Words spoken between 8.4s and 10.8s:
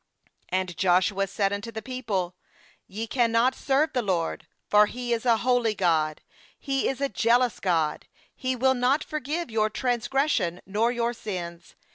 will not forgive your transgression